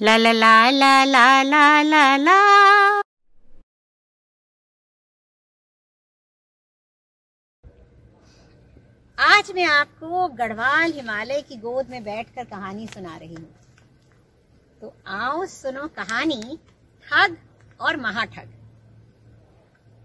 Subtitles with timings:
[0.00, 2.34] La la la la la la la la.
[9.18, 13.48] आज मैं आपको गढ़वाल हिमालय की गोद में बैठकर कहानी सुना रही हूँ।
[14.80, 16.58] तो आओ सुनो कहानी,
[17.04, 17.36] ठग
[17.80, 18.54] और महाठग।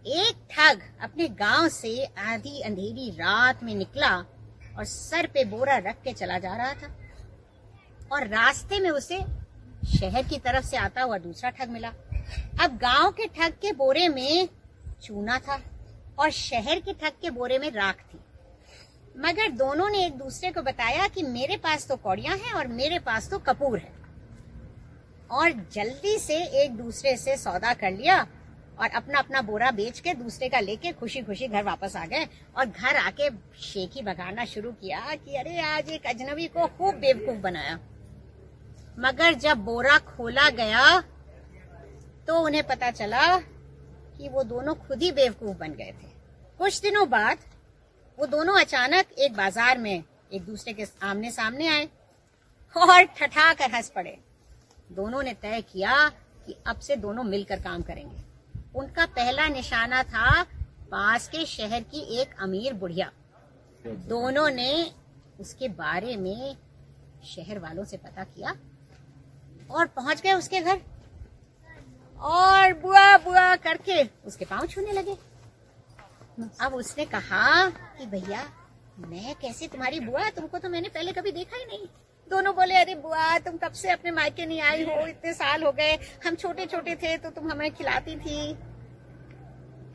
[0.06, 4.16] एक ठग अपने गाँव से आधी अंधेरी रात में निकला
[4.78, 6.94] और सर पे बोरा रख के चला जा रहा था।
[8.12, 9.43] और रास्ते में उसे
[9.84, 11.90] शहर की तरफ़ से आता हुआ दूसरा ठग मिला।
[12.62, 14.48] अब गाँव के ठग के बोरे में
[15.04, 15.60] चूना था
[16.20, 18.20] और शहर के ठग के बोरे में राख थी।
[19.18, 23.00] मगर दोनों ने एक दूसरे को बताया कि मेरे पास तो कौड़िया हैं और मेरे
[23.00, 23.92] पास तो कपूर है।
[25.32, 28.20] और जल्दी से एक दूसरे से सौदा कर लिया
[28.80, 32.28] और अपना अपना बोरा बेच के दूसरे का लेके खुशी खुशी घर वापस आ गए
[32.58, 33.30] और घर आके
[33.62, 37.80] शेखी बगाना शुरू किया कि अरे आज एक अजनबी को खूब बेवकूफ़ बनाया।
[38.98, 41.00] मगर जब बोरा खोला गया
[42.28, 46.08] तो उन्हें पता चला कि वो दोनों खुद ही बेवकूफ़ बन गए थे।
[46.60, 47.38] कुछ दिनों बाद,
[48.18, 51.88] वो दोनों अचानक एक बाज़ार में एक दूसरे के आमने सामने आए
[52.76, 54.18] और ठठा कर हंस पड़े।
[54.92, 56.08] दोनों ने तय किया
[56.48, 58.22] कि अब से दोनों मिलकर काम करेंगे।
[58.76, 60.44] उनका पहला निशाना था
[60.92, 63.12] पास के शहर की एक अमीर बुढ़िया।
[63.86, 64.92] दोनों ने
[65.40, 66.56] उसके बारे में
[67.26, 68.56] शहर वालों से पता किया
[69.74, 70.82] और पहुँच गए उसके घर।
[72.18, 75.16] और बुआ बुआ करके उसके पाँव छूने लगे।
[76.62, 78.44] अब उसने कहा कि भैया,
[79.00, 80.30] मैं कैसे तुम्हारी बुआ?
[80.30, 81.88] तुमको तो मैंने पहले कभी देखा ही नहीं।
[82.28, 85.08] दोनों बोले, अरे बुआ, तुम कब से अपने मायके नहीं आई हो?
[85.08, 88.54] इतने साल हो गए। हम छोटे छोटे थे तो तुम हमें खिलाती थी।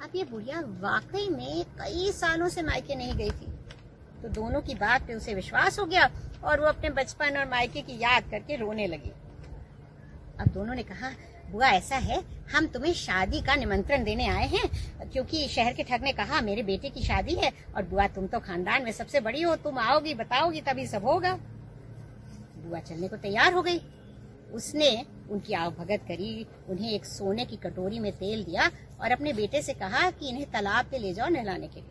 [0.02, 3.52] अब ये बुढ़िया वाकई में कई सालों से मायके नहीं गई थी।
[4.22, 6.10] तो दोनों की बात पे उसे विश्वास हो गया
[6.44, 9.12] और वो अपने बचपन और मायके की याद करके रोने लगी।
[10.40, 11.10] अब दोनों ने कहा,
[11.50, 12.22] बुआ, ऐसा है,
[12.56, 14.68] हम तुम्हें शादी का निमंत्रण देने आए हैं,
[15.12, 18.40] क्योंकि शहर के ठग ने कहा, मेरे बेटे की शादी है, और बुआ, तुम तो
[18.40, 21.32] खानदान में सबसे बड़ी हो, तुम आओगी, बताओगी, तभी सब होगा।
[22.66, 23.80] बुआ चलने को तैयार हो गई।
[24.52, 29.62] उसने उनकी आवभगत करी, उन्हें एक सोने की कटोरी में तेल दिया, और अपने बेटे
[29.62, 31.90] से कहा कि इन्हें तालाब पे ले जाओ नहलाने के लिए।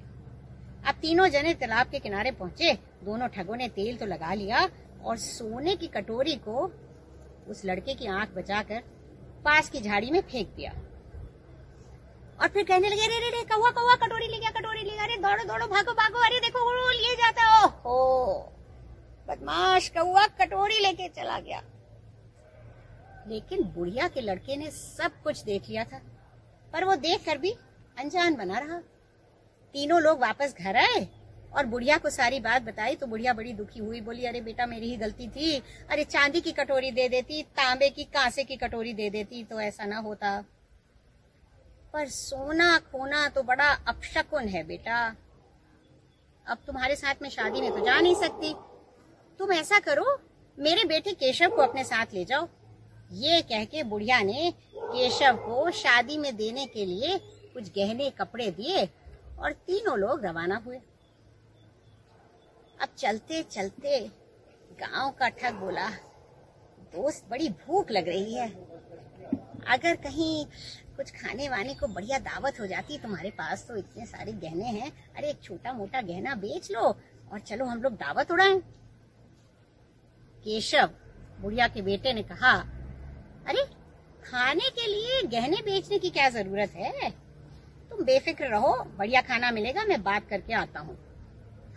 [0.88, 4.70] अब तीनों जने तालाब के किनारे पहुँचे, दोनों ठगों ने तेल तो लगा लिया,
[5.06, 6.72] और सोने की कटोरी को
[7.50, 8.84] उस लड़के की आँख बचाकर
[9.46, 10.72] पास की झाड़ी में फेंक दिया।
[12.42, 15.18] और फिर कहने लगे, अरे रे कौवा कौवा, कटोरी ले गया, कटोरी ले गया। अरे,
[15.18, 18.54] दौड़ो दौड़ो, भागो भागो। अरे, देखो, वो लिए जाता ओहो,
[19.28, 21.64] बदमाश कौवा कटोरी लेके चला गया।
[23.28, 26.02] लेकिन बुढ़िया के लड़के ने सब कुछ देख लिया था,
[26.74, 27.52] पर वो देख कर भी
[27.98, 28.80] अनजान बना रहा।
[29.74, 31.08] तीनों लोग वापस घर आए
[31.56, 34.90] और बुढ़िया को सारी बात बताई तो बुढ़िया बड़ी दुखी हुई, बोली, अरे बेटा, मेरी
[34.90, 35.58] ही गलती थी।
[35.90, 39.86] अरे चांदी की कटोरी दे देती, तांबे की, कांसे की कटोरी दे देती तो ऐसा
[39.86, 40.40] ना होता।
[41.94, 45.16] पर सोना खोना तो बड़ा अपशकुन है बेटा।
[46.48, 48.54] अब तुम्हारे साथ में शादी में तो जा नहीं सकती।
[49.40, 50.20] तुम ऐसा करो,
[50.58, 52.48] मेरे बेटे केशव को अपने साथ ले जाओ।
[53.12, 57.18] ये कह के बुढ़िया ने केशव को शादी में देने के लिए
[57.54, 58.86] कुछ गहने कपड़े दिए
[59.40, 60.80] और तीनों लोग रवाना हुए।
[62.82, 64.08] अब चलते चलते
[64.72, 65.90] गाँव का ठग बोला,
[66.96, 68.50] दोस्त, बड़ी भूख लग रही है।
[69.68, 70.46] अगर कहीं
[70.98, 75.14] कुछ खाने वाने को बढ़िया दावत हो जाती तुम्हारे पास तो इतने सारे गहने हैं।
[75.16, 76.82] अरे, एक छोटा मोटा गहना बेच लो
[77.32, 78.60] और चलो हम लोग दावत उड़ाएँ।
[80.44, 80.90] केशव,
[81.42, 82.52] बुढ़िया के बेटे ने कहा,
[83.48, 83.64] अरे,
[84.24, 87.12] खाने के लिए गहने बेचने की क्या ज़रूरत है?
[87.90, 91.07] तुम बेफिक्र रहो, बढ़िया खाना मिलेगा, मैं बात करके आता हूँ।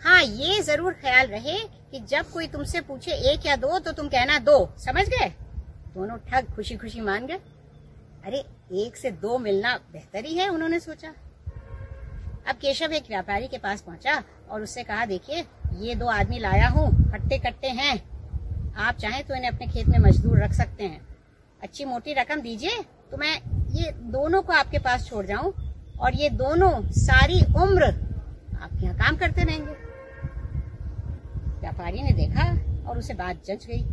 [0.03, 1.59] हाँ ये ज़रूर ख्याल रहे
[1.91, 5.29] कि जब कोई तुमसे पूछे एक या दो तो तुम कहना दो। समझ गए?
[5.95, 7.39] दोनों ठग खुशी खुशी मान गए।
[8.27, 8.43] अरे,
[8.77, 11.09] एक से दो मिलना बेहतर ही है, उन्होंने सोचा।
[12.49, 15.45] अब केशव एक व्यापारी के पास पहुँचा और उससे कहा, देखिए,
[15.79, 17.95] ये दो आदमी लाया हूँ हट्टे कट्टे हैं।
[18.77, 21.01] आप चाहें तो इन्हें अपने खेत में मजदूर रख सकते हैं।
[21.63, 23.35] अच्छी मोटी रकम दीजिए तो मैं
[23.75, 25.53] ये दोनों को आपके पास छोड़ जाऊँ
[26.01, 29.90] और ये दोनों सारी उम्र आपके यहाँ काम करते रहेंगे।
[31.61, 32.45] व्यापारी ने देखा
[32.91, 33.85] और उसे बात जच गई।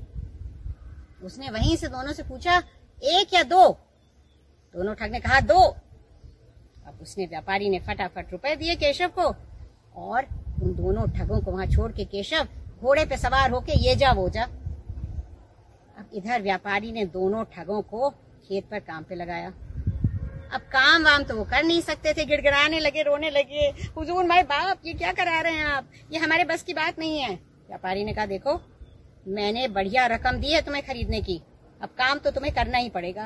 [1.24, 2.64] उसने वहीं से दोनों से पूछा,
[3.04, 3.70] एक या दो?
[4.76, 5.60] दोनों ठग ने कहा, दो.
[6.88, 9.24] अब उसने व्यापारी ने फटाफट रुपए दिए केशव को
[10.02, 10.26] और
[10.64, 12.48] उन दोनों ठगों को वहाँ छोड़ के केशव
[12.82, 14.44] घोड़े पे सवार होके ये जा, वो जा।
[15.98, 19.48] अब इधर व्यापारी ने दोनों ठगों को खेत पर काम पे लगाया।
[20.54, 23.68] अब काम वाम तो वो कर नहीं सकते थे, गिड़गिड़ाने लगे, रोने लगे।
[23.98, 25.88] हुजूर भाई बाप, ये क्या करा रहे हैं आप?
[26.12, 28.62] ये हमारे बस की बात नहीं है। व्यापारी ने कहा, देखो,
[29.28, 31.42] मैंने बढ़िया रकम दी है तुम्हें खरीदने की।
[31.82, 33.26] अब काम तो तुम्हें करना ही पड़ेगा।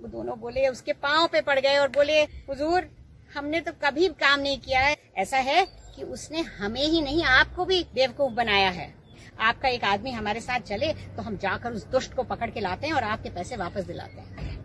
[0.00, 2.88] वो दोनों बोले, उसके पाँव पे पड़ गए और बोले, हुजूर,
[3.34, 7.64] हमने तो कभी काम नहीं किया है। ऐसा है कि उसने हमें ही नहीं, आपको
[7.64, 8.94] भी बेवकूफ़ बनाया है।
[9.40, 12.86] आपका एक आदमी हमारे साथ चले तो हम जाकर उस दुष्ट को पकड़ के लाते
[12.86, 14.56] हैं और आपके पैसे वापस दिलाते हैं।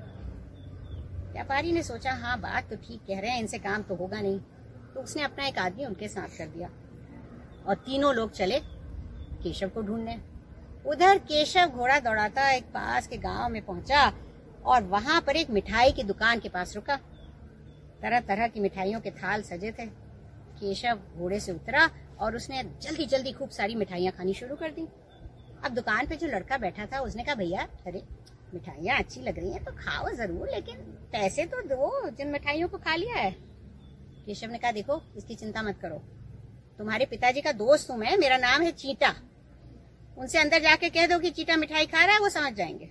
[1.33, 4.39] व्यापारी ने सोचा हाँ बात तो ठीक कह रहे हैं, इनसे काम तो होगा नहीं।
[4.93, 6.69] तो उसने अपना एक आदमी उनके साथ कर दिया।
[7.67, 8.59] और तीनों लोग चले
[9.43, 10.17] केशव को ढूँढने।
[10.85, 14.13] उधर केशव घोड़ा दौड़ाता एक पास के गाँव में पहुँचा
[14.65, 16.95] और वहाँ पर एक मिठाई की दुकान के पास रुका।
[18.01, 23.05] तरह तरह की मिठाइयों के थाल सजे थे। केशव घोड़े से उतरा और उसने जल्दी
[23.05, 24.87] जल्दी खूब सारी मिठाइयाँ खानी शुरू कर दी।
[25.65, 28.03] अब दुकान पे जो लड़का बैठा था, उसने कहा, भैया, अरे,
[28.53, 30.75] मिठाइयाँ अच्छी लग रही हैं तो खाओ ज़रूर, लेकिन
[31.11, 33.31] पैसे तो दो, जिन मिठाइयों को खा लिया है।
[34.25, 36.01] केशव ने कहा, देखो, इसकी चिंता मत करो।
[36.81, 39.13] तुम्हारे पिताजी का दोस्त हूँ मैं, मेरा नाम है चीटा
[40.17, 42.89] उनसे अंदर जाके कह दो कि चीटा मिठाई खा रहा है, वो समझ जाएँगे।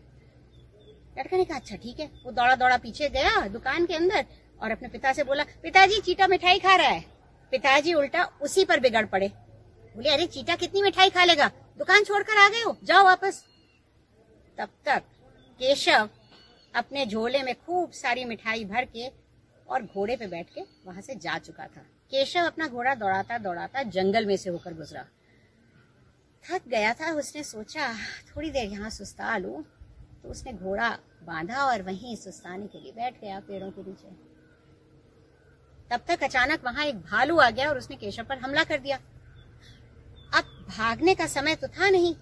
[1.19, 4.25] लड़का ने कहा अच्छा ठीक है। वो दौड़ा दौड़ा पीछे गया दुकान के अंदर
[4.63, 7.05] और अपने पिता से बोला, पिताजी चीटा मिठाई खा रहा है।
[7.53, 9.29] पिताजी उल्टा उसी पर बिगड़ पड़े।
[9.97, 11.49] बोले, अरे चीटा कितनी मिठाई खा लेगा?
[11.79, 13.45] दुकान छोड़कर आ गए हो, जाओ वापस।
[14.59, 15.03] तब तक
[15.61, 16.09] केशव
[16.75, 19.09] अपने झोले में खूब सारी मिठाई भर के
[19.69, 23.83] और घोड़े पे बैठ के वहाँ से जा चुका था। केशव अपना घोड़ा दौड़ाता दौड़ाता
[23.91, 25.05] जंगल में से होकर गुजरा।
[26.45, 27.93] थक गया था, उसने सोचा,
[28.29, 29.65] थोड़ी देर यहाँ सुस्ता लू।
[30.23, 30.89] तो उसने घोड़ा
[31.25, 34.09] बांधा और वहीं सुस्ताने के लिए बैठ गया पेड़ों के नीचे।
[35.91, 38.97] तब तक अचानक वहाँ एक भालू आ गया और उसने केशव पर हमला कर दिया।
[40.33, 42.15] अब भागने का समय तो था नहीं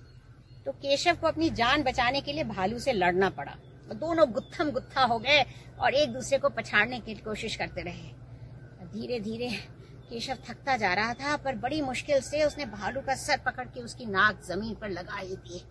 [0.67, 3.57] तो केशव को अपनी जान बचाने के लिए भालू से लड़ना पड़ा।
[3.95, 5.43] दोनों गुत्थम गुत्था हो गए
[5.81, 8.17] और एक दूसरे को पछाड़ने की कोशिश करते रहे।
[8.89, 9.49] धीरे धीरे
[10.11, 13.83] केशव थकता जा रहा था, पर बड़ी मुश्किल से उसने भालू का सर पकड़ के
[13.83, 15.63] उसकी नाक ज़मीन पर लगा लगाई थी।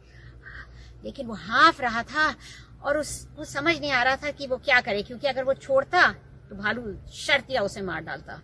[1.03, 2.33] लेकिन वो हाफ़ रहा था
[2.81, 6.07] और उसको समझ नहीं आ रहा था कि वो क्या करे, क्योंकि अगर वो छोड़ता
[6.49, 8.41] तो भालू शर्तिया उसे मार डालता।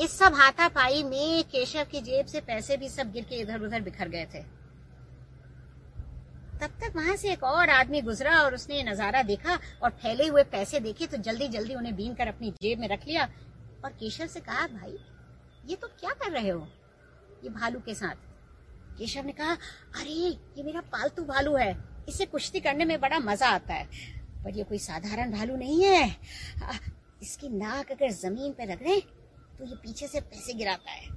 [0.00, 3.80] इस सब हाथापाई में केशव की जेब से पैसे भी सब गिर के इधर उधर
[3.82, 4.42] बिखर गए थे।
[6.60, 10.42] तब तक वहाँ से एक और आदमी गुजरा और उसने नज़ारा देखा और फैले हुए
[10.52, 13.28] पैसे देखे तो जल्दी जल्दी उन्हें बीन कर अपनी जेब में रख लिया
[13.84, 14.98] और केशव से कहा, भाई,
[15.66, 16.68] ये तुम तो क्या कर रहे हो?
[17.44, 18.14] ये भालू के साथ?
[18.98, 19.52] केशव ने कहा,
[19.96, 23.88] अरे, ये मेरा पालतू भालू है। इसे कुश्ती करने में बड़ा मज़ा आता है।
[24.44, 26.16] पर ये कोई साधारण भालू नहीं है।
[27.22, 29.00] इसकी नाक अगर ज़मीन पर रगड़े
[29.58, 31.08] तो ये पीछे से पैसे गिराता है।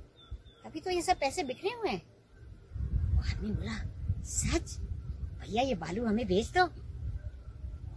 [0.66, 2.02] अभी तो ये सब पैसे बिखरे हुए हैं।
[3.30, 3.78] आदमी बोला,
[4.24, 4.78] सच?
[5.40, 6.66] भैया, ये बालू हमें बेच दो।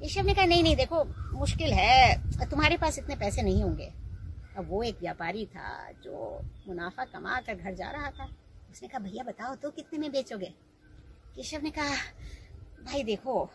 [0.01, 1.05] केशव ने कहा, नहीं नहीं, देखो,
[1.39, 3.93] मुश्किल है। तुम्हारे पास इतने पैसे नहीं होंगे।
[4.57, 8.29] अब वो एक व्यापारी था जो मुनाफा कमा कर घर जा रहा था।
[8.71, 10.53] उसने कहा, भैया, बताओ तो कितने में बेचोगे?
[11.37, 11.95] केशव ने कहा,
[12.85, 13.49] भाई, देखो,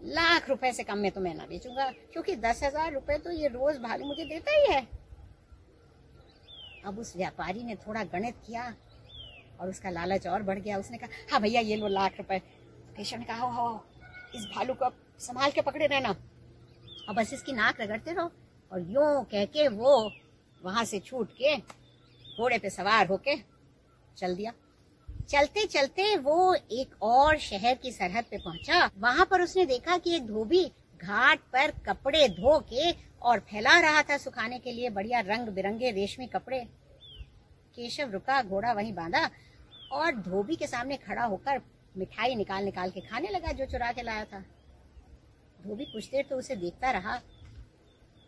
[0.00, 3.48] लाख रुपए से कम में तो मैं ना बेचूँगा, क्योंकि दस हज़ार रुपए तो ये
[3.48, 4.86] रोज भालू मुझे देता ही है।
[6.86, 8.74] अब उस व्यापारी ने थोड़ा गणित किया
[9.60, 12.38] और उसका लालच और बढ़ गया। उसने कहा हाँ भैया, ये लो लाख रुपए।
[12.96, 13.84] केशव ने कहा हो
[14.34, 18.30] इस भालू को संभाल के पकड़े रहना। और बस इसकी नाक रगड़ते रहो
[18.72, 20.10] और यूँ कह के वो
[20.64, 23.36] वहाँ से छूट के घोड़े पे सवार होके
[24.16, 24.52] चल दिया।
[25.28, 30.14] चलते चलते वो एक और शहर की सरहद पे पहुँचा। वहाँ पर उसने देखा कि
[30.16, 30.64] एक धोबी
[31.00, 32.90] घाट पर कपड़े धो के
[33.22, 36.58] और फैला रहा था सुखाने के लिए बढ़िया रंग बिरंगे रेशमी कपड़े।
[37.76, 39.28] केशव रुका, घोड़ा वहीं बांधा
[39.92, 41.60] और धोबी के सामने खड़ा होकर
[41.94, 44.40] मिठाई निकाल निकाल के खाने लगा जो चुरा के लाया था।
[45.58, 47.16] धोबी कुछ देर तो उसे देखता रहा,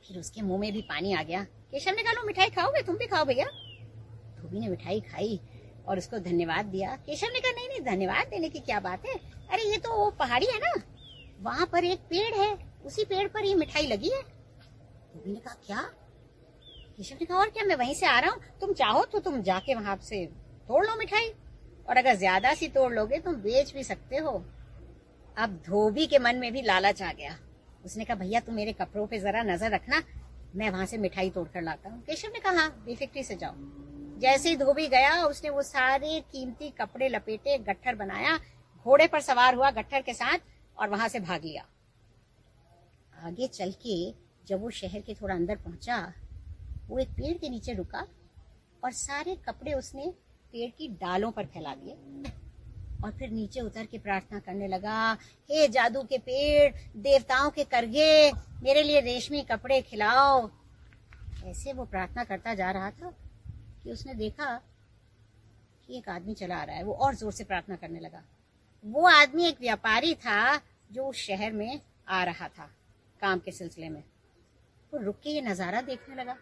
[0.08, 1.44] फिर उसके मुँह में भी पानी आ गया।
[1.76, 2.82] केशव ने कहा मिठाई खाओगे?
[2.82, 3.44] तुम भी खाओ भैया.
[4.36, 5.40] धोबी ने मिठाई खाई
[5.88, 9.14] और उसको धन्यवाद दिया। केशव ने कहा, नहीं नहीं, धन्यवाद देने की क्या बात है?
[9.50, 10.82] अरे, ये तो वो पहाड़ी है ना।
[11.42, 15.54] वहाँ पर एक पेड़ है। उसी पेड़ पर ये मिठाई लगी है। धोबी ने कहा,
[15.66, 15.80] क्या?
[16.96, 19.42] केशव ने कहा, और क्या, मैं वहीं से आ रहा हूँ। तुम चाहो तो तुम
[19.42, 20.26] जाके वहाँ से
[20.68, 21.32] तोड़ लो मिठाई।
[21.88, 24.44] और अगर ज़्यादा सी तोड़ लोगे, तुम बेच भी सकते हो।
[25.38, 27.38] अब धोबी के मन में भी लालच आ गया।
[27.84, 30.02] उसने कहा, भैया, तुम मेरे कपड़ों पे जरा नज़र रखना।
[30.56, 33.54] मैं वहाँ से मिठाई तोड़ कर लाता हूँ। केशव ने कहा, बेफिक्री से जाओ।
[34.20, 38.36] जैसे ही धोबी गया, उसने वो सारे कीमती कपड़े, लपेटे, गट्ठर बनाया,
[38.86, 40.38] घोड़े पर सवार हुआ गट्ठर के साथ
[40.78, 41.64] और वहाँ से भाग लिया।
[43.22, 44.14] आगे चल के
[44.46, 46.12] जब वो शहर के थोड़ा अंदर पहुँचा,
[46.88, 48.06] वो एक पेड़ के नीचे रुका
[48.84, 50.12] और सारे कपड़े उसने
[50.52, 51.94] पेड़ की डालों पर फैला दिए।
[53.06, 55.12] और फिर नीचे उतर के प्रार्थना करने लगा,
[55.50, 58.32] हे जादू के पेड़, देवताओं के करगे,
[58.62, 60.48] मेरे लिए रेशमी कपड़े खिलाओ।
[61.44, 63.10] ऐसे वो प्रार्थना करता जा रहा था
[63.84, 64.54] कि उसने देखा
[65.86, 68.22] कि एक आदमी चला आ रहा है, वो और ज़ोर से प्रार्थना करने लगा।
[68.84, 70.60] वो आदमी एक व्यापारी था
[70.92, 72.70] जो उस शहर में आ रहा था,
[73.22, 74.02] काम के सिलसिले में।
[74.92, 76.36] वो रुक के ये नज़ारा देखने लगा।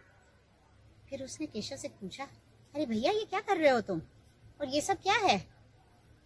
[1.09, 2.23] फिर उसने केशव से पूछा,
[2.75, 4.01] अरे भैया, ये क्या कर रहे हो तुम?
[4.61, 5.54] और ये सब क्या है?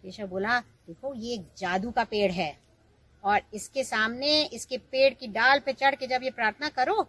[0.04, 2.56] केशव बोला, देखो, ये एक जादू का पेड़ है
[3.24, 7.02] और इसके सामने इसके पेड़ की डाल पे चढ़ के जब ये प्रार्थना करो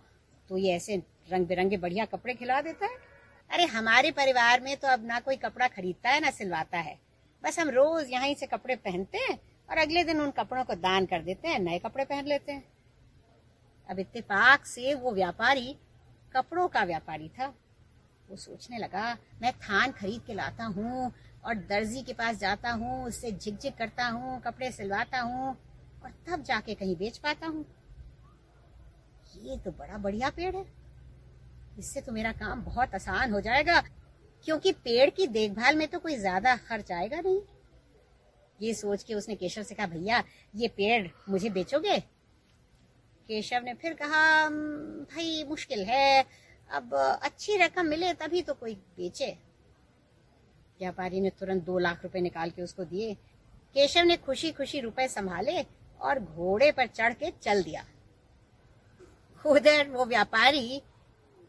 [0.50, 2.98] तो ये ऐसे रंग बिरंगे बढ़िया कपड़े खिला देता है।
[3.50, 6.98] अरे, हमारे परिवार में तो अब ना कोई कपड़ा खरीदता है, ना सिलवाता है।
[7.44, 9.38] बस हम रोज यहाँ से कपड़े पहनते हैं
[9.70, 12.64] और अगले दिन उन कपड़ों को दान कर देते हैं, नए कपड़े पहन लेते हैं।
[13.90, 15.76] अब इत्तेफाक से वो व्यापारी,
[16.34, 17.54] कपड़ों का व्यापारी था।
[18.32, 21.12] वो सोचने लगा, मैं थान खरीद के लाता हूँ
[21.46, 25.50] और दर्जी के पास जाता हूँ, उससे झिकझिक करता हूँ, कपड़े सिलवाता हूँ
[26.04, 27.66] और तब जाके कहीं बेच पाता हूँ।
[29.38, 30.64] ये तो बड़ा बढ़िया पेड़ है।
[31.80, 33.80] इससे तो मेरा काम बहुत आसान हो जाएगा,
[34.46, 37.40] क्योंकि पेड़ की देखभाल में तो कोई ज़्यादा खर्च आएगा नहीं।
[38.60, 40.24] ये सोच के उसने केशव से कहा, भैया,
[40.56, 42.00] ये पेड़ मुझे बेचोगे?
[43.28, 46.24] केशव ने फिर कहा भाई, मुश्किल है।
[46.72, 49.32] अब अच्छी रकम मिले तभी तो कोई बेचे।
[50.80, 53.14] व्यापारी ने तुरंत दो लाख रुपए निकाल के उसको दिए।
[53.76, 55.62] केशव ने खुशी खुशी रुपए संभाले
[56.02, 57.84] और घोड़े पर चढ़ के चल दिया।
[59.46, 60.82] उधर वो व्यापारी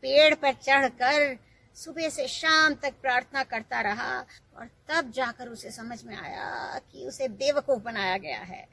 [0.02, 1.37] पेड़ पर चढ़कर
[1.76, 4.19] सुबह से शाम तक प्रार्थना करता रहा
[4.57, 8.67] और तब जाकर उसे समझ में आया कि उसे बेवकूफ़ बनाया गया है।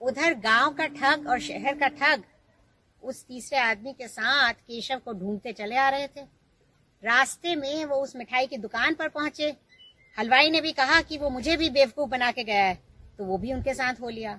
[0.00, 2.22] उधर गाँव का ठग और शहर का ठग
[3.02, 6.20] उस तीसरे आदमी के साथ केशव को ढूंढते चले आ रहे थे।
[7.02, 9.54] रास्ते में वो उस मिठाई की दुकान पर पहुँचे।
[10.18, 12.78] हलवाई ने भी कहा कि वो मुझे भी बेवकूफ़ बना के गया है
[13.18, 14.34] तो वो भी उनके साथ हो लिया।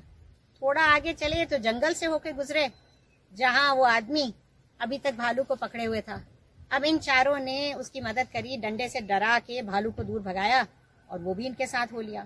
[0.62, 2.70] थोड़ा आगे चले तो जंगल से होके गुजरे,
[3.34, 4.34] जहाँ वो आदमी
[4.80, 6.22] अभी तक भालू को पकड़े हुए था।
[6.72, 10.66] अब इन चारों ने उसकी मदद करी, डंडे से डरा के भालू को दूर भगाया
[11.10, 12.26] और वो भी इनके साथ हो लिया।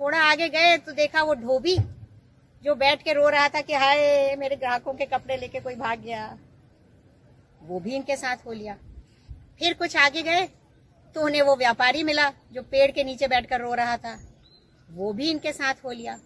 [0.00, 1.76] थोड़ा आगे गए तो देखा वो धोबी
[2.64, 6.00] जो बैठ के रो रहा था कि हाय, मेरे ग्राहकों के कपड़े लेके कोई भाग
[6.00, 6.38] गया।
[7.60, 8.74] वो भी इनके साथ हो लिया।
[9.58, 10.46] फिर कुछ आगे गए
[11.16, 14.18] तो उन्हें वो व्यापारी मिला जो पेड़ के नीचे बैठकर रो रहा था।
[14.88, 16.18] वो भी इनके साथ हो लिया।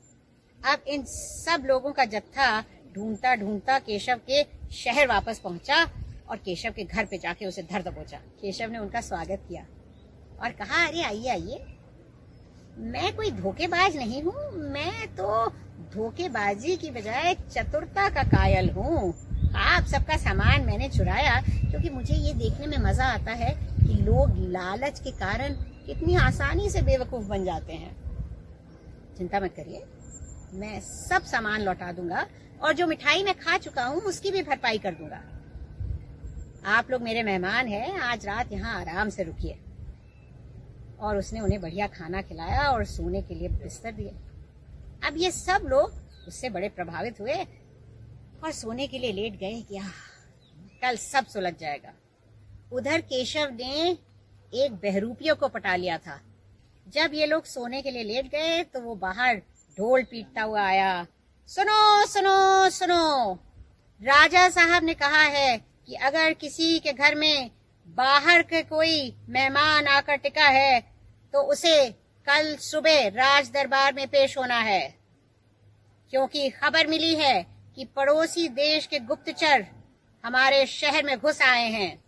[0.60, 2.60] अब इन सब लोगों का जत्था
[2.94, 4.42] ढूंढता ढूंढता केशव के
[4.74, 5.82] शहर वापस पहुँचा
[6.30, 9.66] और केशव के घर पे जाके उसे धर दबोचा। केशव ने उनका स्वागत किया।
[10.42, 11.64] और कहा, अरे आइए आइए।
[12.78, 15.46] मैं कोई धोखेबाज नहीं हूँ। मैं तो
[15.94, 19.12] धोखेबाजी की बजाय चतुरता का कायल हूँ।
[19.56, 24.34] आप सबका सामान मैंने चुराया, क्योंकि मुझे ये देखने में मज़ा आता है कि लोग
[24.52, 25.54] लालच के कारण
[25.86, 27.94] कितनी आसानी से बेवकूफ़ बन जाते हैं।
[29.18, 29.82] चिंता मत करिए,
[30.54, 32.26] मैं सब सामान लौटा दूँगा
[32.62, 35.22] और जो मिठाई मैं खा चुका हूँ, उसकी भी भरपाई कर दूँगा।
[36.68, 39.58] आप लोग मेरे मेहमान हैं, आज रात यहाँ आराम से रुकिए।
[41.00, 44.12] और उसने उन्हें बढ़िया खाना खिलाया और सोने के लिए बिस्तर दिए।
[45.02, 47.34] अब ये सब लोग उससे बड़े प्रभावित हुए
[48.44, 49.80] और सोने के लिए लेट गए कि
[50.82, 51.92] कल सब सुलझ जाएगा।
[52.72, 53.90] उधर केशव ने
[54.52, 56.20] एक बहरूपियों को पटा लिया था।
[56.86, 59.36] जब ये लोग सोने के लिए लेट गए तो वो बाहर
[59.78, 61.06] ढोल पीटता हुआ आया,
[61.48, 63.32] सुनो सुनो सुनो।
[64.00, 67.50] राजा साहब ने कहा है कि अगर किसी के घर में
[67.88, 70.80] बाहर के कोई मेहमान आकर टिका है
[71.34, 71.76] तो उसे
[72.26, 74.94] कल सुबह राज दरबार में पेश होना है।
[76.12, 77.42] क्योंकि खबर मिली है
[77.76, 79.66] कि पड़ोसी देश के गुप्तचर
[80.24, 81.98] हमारे शहर में घुस आए हैं।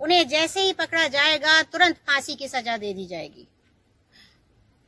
[0.00, 3.46] उन्हें जैसे ही पकड़ा जाएगा, तुरंत फांसी की सजा दे दी जाएगी।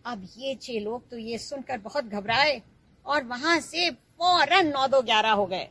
[0.05, 2.61] अब ये छह लोग तो ये सुनकर बहुत घबराए
[3.07, 5.69] और वहाँ से फ़ौरन नौ दो ग्यारह हो गए।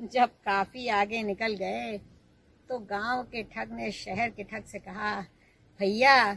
[0.00, 1.96] जब काफ़ी आगे निकल गए
[2.68, 5.20] तो गाँव के ठग ने शहर के ठग से कहा,
[5.80, 6.36] भैया